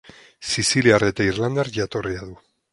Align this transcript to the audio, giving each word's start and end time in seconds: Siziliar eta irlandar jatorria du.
Siziliar 0.51 1.05
eta 1.09 1.29
irlandar 1.29 1.71
jatorria 1.79 2.27
du. 2.31 2.43